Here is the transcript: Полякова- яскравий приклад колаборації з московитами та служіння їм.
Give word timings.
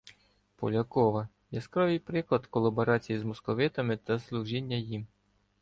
Полякова- 0.55 1.27
яскравий 1.51 1.99
приклад 1.99 2.47
колаборації 2.47 3.19
з 3.19 3.23
московитами 3.23 3.97
та 3.97 4.19
служіння 4.19 4.77
їм. 4.77 5.07